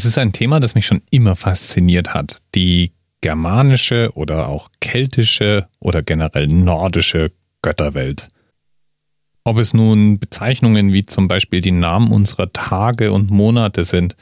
Es 0.00 0.06
ist 0.06 0.16
ein 0.16 0.32
Thema, 0.32 0.60
das 0.60 0.74
mich 0.74 0.86
schon 0.86 1.02
immer 1.10 1.36
fasziniert 1.36 2.14
hat. 2.14 2.38
Die 2.54 2.92
germanische 3.20 4.10
oder 4.14 4.48
auch 4.48 4.70
keltische 4.80 5.68
oder 5.78 6.00
generell 6.00 6.46
nordische 6.46 7.32
Götterwelt. 7.60 8.30
Ob 9.44 9.58
es 9.58 9.74
nun 9.74 10.18
Bezeichnungen 10.18 10.94
wie 10.94 11.04
zum 11.04 11.28
Beispiel 11.28 11.60
die 11.60 11.70
Namen 11.70 12.12
unserer 12.12 12.50
Tage 12.50 13.12
und 13.12 13.30
Monate 13.30 13.84
sind 13.84 14.16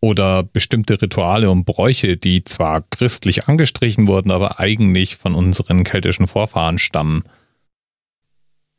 oder 0.00 0.42
bestimmte 0.42 1.00
Rituale 1.00 1.48
und 1.48 1.64
Bräuche, 1.64 2.16
die 2.16 2.42
zwar 2.42 2.82
christlich 2.82 3.46
angestrichen 3.46 4.08
wurden, 4.08 4.32
aber 4.32 4.58
eigentlich 4.58 5.14
von 5.14 5.36
unseren 5.36 5.84
keltischen 5.84 6.26
Vorfahren 6.26 6.78
stammen. 6.78 7.22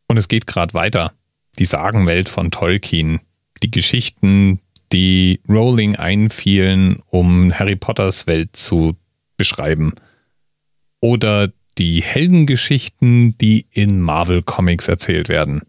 Und 0.09 0.17
es 0.17 0.27
geht 0.27 0.47
gerade 0.47 0.73
weiter. 0.73 1.13
Die 1.59 1.65
Sagenwelt 1.65 2.27
von 2.27 2.51
Tolkien, 2.51 3.21
die 3.63 3.71
Geschichten, 3.71 4.59
die 4.91 5.41
Rowling 5.47 5.95
einfielen, 5.95 7.01
um 7.09 7.57
Harry 7.57 7.75
Potters 7.75 8.27
Welt 8.27 8.55
zu 8.55 8.95
beschreiben. 9.37 9.93
Oder 10.99 11.51
die 11.77 12.01
Heldengeschichten, 12.01 13.37
die 13.37 13.65
in 13.71 14.01
Marvel 14.01 14.41
Comics 14.41 14.87
erzählt 14.87 15.29
werden. 15.29 15.61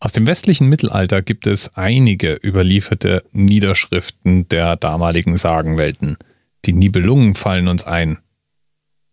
Aus 0.00 0.12
dem 0.12 0.26
westlichen 0.26 0.68
Mittelalter 0.68 1.22
gibt 1.22 1.46
es 1.46 1.76
einige 1.76 2.34
überlieferte 2.34 3.24
Niederschriften 3.32 4.48
der 4.48 4.76
damaligen 4.76 5.36
Sagenwelten. 5.38 6.18
Die 6.66 6.72
Nibelungen 6.72 7.34
fallen 7.34 7.68
uns 7.68 7.84
ein. 7.84 8.18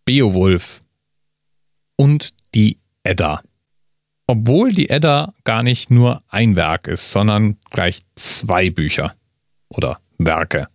Beowulf 0.03 0.81
und 1.95 2.34
die 2.55 2.80
Edda. 3.03 3.41
Obwohl 4.31 4.71
die 4.71 4.90
Edda 4.90 5.34
gar 5.44 5.62
nicht 5.62 5.91
nur 5.91 6.23
ein 6.30 6.55
Werk 6.55 6.88
ist, 6.88 7.12
sondern 7.12 7.58
gleich 7.70 7.99
zwei 8.16 8.70
Bücher 8.70 9.13
oder 9.67 9.98
Werke. 10.20 10.67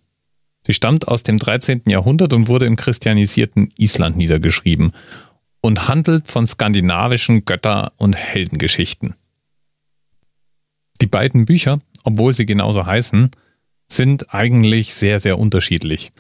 Sie 0.67 0.75
stammt 0.75 1.09
aus 1.09 1.23
dem 1.23 1.39
13. 1.39 1.85
Jahrhundert 1.87 2.35
und 2.35 2.49
wurde 2.49 2.67
im 2.67 2.77
christianisierten 2.77 3.71
Island 3.79 4.19
niedergeschrieben 4.19 4.93
und 5.63 5.89
handelt 5.89 6.29
von 6.29 6.47
skandinavischen 6.47 7.47
Götter- 7.47 7.95
und 7.97 8.15
Heldengeschichten. 8.15 9.15
Die 11.01 11.07
beiden 11.07 11.47
Bücher, 11.47 11.79
obwohl 12.05 12.35
sie 12.35 12.45
genauso 12.45 12.85
heißen, 12.85 13.31
sind 13.89 14.35
eigentlich 14.35 14.93
sehr, 14.93 15.19
sehr 15.19 15.39
unterschiedlich. 15.39 16.13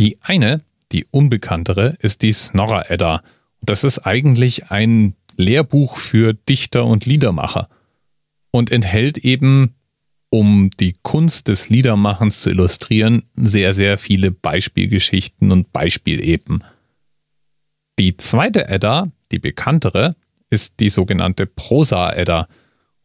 Die 0.00 0.18
eine, 0.22 0.62
die 0.90 1.06
unbekanntere, 1.12 1.96
ist 2.00 2.22
die 2.22 2.32
Snorra 2.32 2.86
Edda. 2.90 3.22
Das 3.62 3.84
ist 3.84 4.00
eigentlich 4.00 4.72
ein 4.72 5.14
Lehrbuch 5.38 5.96
für 5.96 6.34
Dichter 6.34 6.84
und 6.84 7.06
Liedermacher 7.06 7.68
und 8.50 8.70
enthält 8.70 9.18
eben, 9.18 9.74
um 10.30 10.68
die 10.78 10.96
Kunst 11.02 11.48
des 11.48 11.70
Liedermachens 11.70 12.42
zu 12.42 12.50
illustrieren, 12.50 13.22
sehr, 13.34 13.72
sehr 13.72 13.96
viele 13.96 14.30
Beispielgeschichten 14.30 15.50
und 15.52 15.72
Beispielepen. 15.72 16.64
Die 17.98 18.16
zweite 18.16 18.68
Edda, 18.68 19.08
die 19.32 19.38
bekanntere, 19.38 20.16
ist 20.50 20.80
die 20.80 20.88
sogenannte 20.88 21.46
Prosa-Edda. 21.46 22.48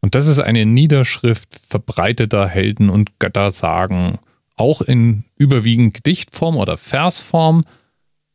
Und 0.00 0.14
das 0.14 0.26
ist 0.26 0.40
eine 0.40 0.66
Niederschrift 0.66 1.48
verbreiteter 1.68 2.46
Helden- 2.46 2.90
und 2.90 3.18
Göttersagen, 3.18 4.18
auch 4.56 4.82
in 4.82 5.24
überwiegend 5.36 5.94
Gedichtform 5.94 6.56
oder 6.56 6.76
Versform, 6.76 7.64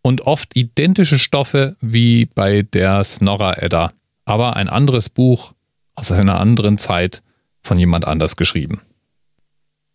und 0.02 0.22
oft 0.22 0.56
identische 0.56 1.20
Stoffe 1.20 1.76
wie 1.82 2.26
bei 2.26 2.62
der 2.62 3.04
Snorra 3.04 3.58
Edda, 3.58 3.92
aber 4.26 4.56
ein 4.56 4.70
anderes 4.70 5.10
Buch 5.10 5.54
aus 5.96 6.12
einer 6.12 6.40
anderen 6.40 6.78
Zeit 6.78 7.22
von 7.62 7.78
jemand 7.78 8.06
anders 8.08 8.36
geschrieben. 8.36 8.82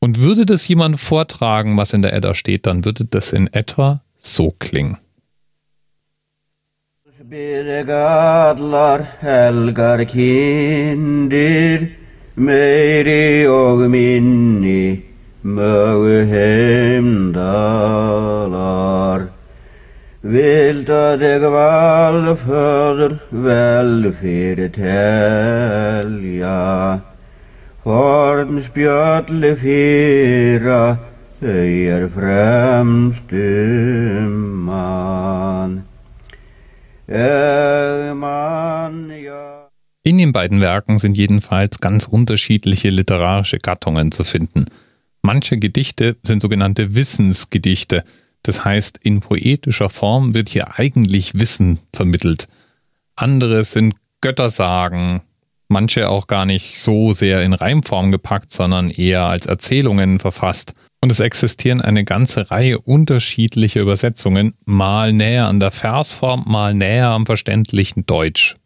Und 0.00 0.20
würde 0.20 0.44
das 0.44 0.68
jemand 0.68 1.00
vortragen, 1.00 1.76
was 1.78 1.94
in 1.94 2.02
der 2.02 2.12
Edda 2.12 2.34
steht, 2.34 2.66
dann 2.66 2.84
würde 2.84 3.06
das 3.06 3.32
in 3.32 3.50
etwa 3.52 4.02
so 4.16 4.54
klingen. 4.58 4.98
Birgadlar 7.26 9.00
helgar 9.20 10.04
kindir, 10.04 11.88
meiri 12.36 13.46
og 13.48 13.90
minni, 13.90 15.02
mögu 15.42 16.24
Vilda 20.34 21.14
deg 21.14 21.44
valföder 21.46 23.12
vel 23.30 24.08
fyrir 24.18 24.70
telja, 24.74 26.54
Hornspjalli 27.84 29.52
fyrra, 29.60 30.80
þau 31.38 31.74
er 31.94 32.08
fremstum 32.16 33.44
mann. 34.66 35.76
In 40.02 40.18
den 40.18 40.32
beiden 40.32 40.60
Werken 40.60 40.98
sind 40.98 41.16
jedenfalls 41.16 41.78
ganz 41.78 42.06
unterschiedliche 42.06 42.88
literarische 42.88 43.58
Gattungen 43.58 44.10
zu 44.10 44.24
finden. 44.24 44.66
Manche 45.22 45.58
Gedichte 45.58 46.16
sind 46.24 46.42
sogenannte 46.42 46.96
Wissensgedichte, 46.96 48.02
das 48.44 48.64
heißt, 48.64 48.98
in 49.02 49.20
poetischer 49.20 49.88
Form 49.88 50.34
wird 50.34 50.50
hier 50.50 50.78
eigentlich 50.78 51.34
Wissen 51.34 51.80
vermittelt. 51.92 52.46
Andere 53.16 53.64
sind 53.64 53.94
Göttersagen, 54.20 55.22
manche 55.68 56.10
auch 56.10 56.26
gar 56.26 56.46
nicht 56.46 56.78
so 56.78 57.12
sehr 57.12 57.42
in 57.42 57.54
Reimform 57.54 58.12
gepackt, 58.12 58.52
sondern 58.52 58.90
eher 58.90 59.24
als 59.24 59.46
Erzählungen 59.46 60.18
verfasst. 60.18 60.74
Und 61.00 61.10
es 61.10 61.20
existieren 61.20 61.80
eine 61.80 62.04
ganze 62.04 62.50
Reihe 62.50 62.78
unterschiedlicher 62.78 63.80
Übersetzungen, 63.80 64.54
mal 64.64 65.12
näher 65.12 65.46
an 65.46 65.60
der 65.60 65.70
Versform, 65.70 66.44
mal 66.46 66.74
näher 66.74 67.08
am 67.08 67.26
verständlichen 67.26 68.06
Deutsch. 68.06 68.56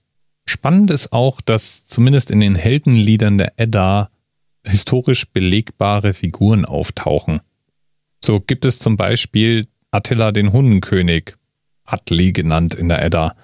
Spannend 0.47 0.91
ist 0.91 1.13
auch, 1.13 1.41
dass 1.41 1.87
zumindest 1.87 2.31
in 2.31 2.41
den 2.41 2.55
Heldenliedern 2.55 3.39
der 3.39 3.53
Edda 3.57 4.09
historisch 4.65 5.27
belegbare 5.33 6.15
Figuren 6.15 6.65
auftauchen. 6.65 7.41
So 8.25 8.41
gibt 8.41 8.65
es 8.65 8.79
zum 8.79 8.97
Beispiel 8.97 9.67
Attila 9.91 10.33
den 10.33 10.53
Hundenkönig, 10.53 11.35
Atli 11.85 12.33
genannt 12.33 12.75
in 12.75 12.89
der 12.89 13.03
Edda, 13.03 13.35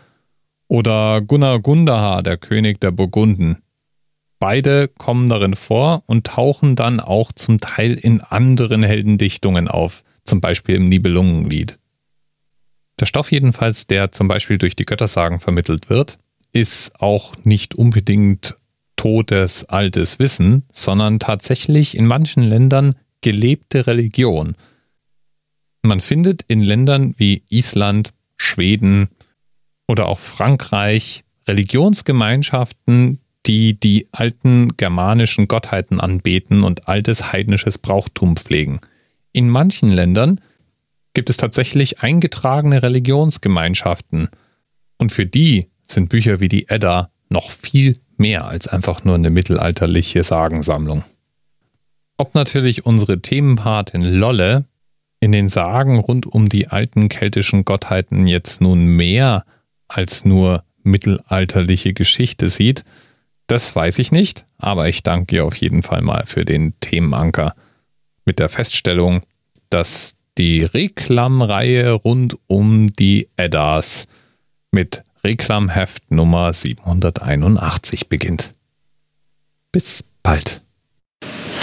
oder 0.68 1.20
Gunnar 1.20 1.60
Gundahar, 1.60 2.22
der 2.22 2.36
König 2.36 2.80
der 2.80 2.90
Burgunden. 2.90 3.62
Beide 4.38 4.88
kommen 4.88 5.28
darin 5.28 5.54
vor 5.54 6.02
und 6.06 6.26
tauchen 6.26 6.76
dann 6.76 7.00
auch 7.00 7.32
zum 7.32 7.60
Teil 7.60 7.94
in 7.94 8.20
anderen 8.20 8.82
Heldendichtungen 8.82 9.68
auf, 9.68 10.02
zum 10.24 10.40
Beispiel 10.40 10.74
im 10.74 10.88
Nibelungenlied. 10.88 11.78
Der 13.00 13.06
Stoff 13.06 13.32
jedenfalls, 13.32 13.86
der 13.86 14.12
zum 14.12 14.28
Beispiel 14.28 14.58
durch 14.58 14.76
die 14.76 14.84
Göttersagen 14.84 15.40
vermittelt 15.40 15.90
wird, 15.90 16.18
ist 16.52 17.00
auch 17.00 17.34
nicht 17.44 17.74
unbedingt 17.74 18.56
totes 18.96 19.64
altes 19.64 20.18
Wissen, 20.18 20.64
sondern 20.72 21.18
tatsächlich 21.18 21.96
in 21.96 22.06
manchen 22.06 22.42
Ländern 22.42 22.94
gelebte 23.24 23.86
Religion. 23.86 24.54
Man 25.82 26.00
findet 26.00 26.42
in 26.42 26.60
Ländern 26.60 27.14
wie 27.16 27.42
Island, 27.48 28.12
Schweden 28.36 29.08
oder 29.88 30.08
auch 30.08 30.18
Frankreich 30.18 31.22
Religionsgemeinschaften, 31.48 33.20
die 33.46 33.80
die 33.80 34.08
alten 34.12 34.76
germanischen 34.76 35.48
Gottheiten 35.48 36.00
anbeten 36.00 36.64
und 36.64 36.86
altes 36.86 37.32
heidnisches 37.32 37.78
Brauchtum 37.78 38.36
pflegen. 38.36 38.80
In 39.32 39.48
manchen 39.48 39.90
Ländern 39.90 40.38
gibt 41.14 41.30
es 41.30 41.38
tatsächlich 41.38 42.00
eingetragene 42.00 42.82
Religionsgemeinschaften. 42.82 44.28
Und 44.98 45.12
für 45.12 45.24
die 45.24 45.66
sind 45.86 46.10
Bücher 46.10 46.40
wie 46.40 46.48
die 46.48 46.68
Edda 46.68 47.10
noch 47.30 47.50
viel 47.50 47.98
mehr 48.18 48.46
als 48.46 48.68
einfach 48.68 49.04
nur 49.04 49.14
eine 49.14 49.30
mittelalterliche 49.30 50.22
Sagensammlung. 50.22 51.04
Ob 52.16 52.34
natürlich 52.34 52.86
unsere 52.86 53.20
Themenpatin 53.20 54.02
Lolle 54.02 54.64
in 55.20 55.32
den 55.32 55.48
Sagen 55.48 55.98
rund 55.98 56.26
um 56.26 56.48
die 56.48 56.68
alten 56.68 57.08
keltischen 57.08 57.64
Gottheiten 57.64 58.26
jetzt 58.26 58.60
nun 58.60 58.84
mehr 58.84 59.44
als 59.88 60.24
nur 60.24 60.64
mittelalterliche 60.82 61.92
Geschichte 61.92 62.48
sieht, 62.48 62.84
das 63.46 63.74
weiß 63.74 63.98
ich 63.98 64.12
nicht, 64.12 64.44
aber 64.58 64.88
ich 64.88 65.02
danke 65.02 65.36
ihr 65.36 65.44
auf 65.44 65.56
jeden 65.56 65.82
Fall 65.82 66.02
mal 66.02 66.24
für 66.26 66.44
den 66.44 66.78
Themenanker 66.80 67.54
mit 68.24 68.38
der 68.38 68.48
Feststellung, 68.48 69.22
dass 69.68 70.16
die 70.38 70.62
Reklamreihe 70.62 71.92
rund 71.92 72.38
um 72.46 72.94
die 72.94 73.28
Eddas 73.36 74.06
mit 74.70 75.04
Reklamheft 75.22 76.10
Nummer 76.10 76.52
781 76.52 78.08
beginnt. 78.08 78.52
Bis 79.72 80.04
bald. 80.22 80.63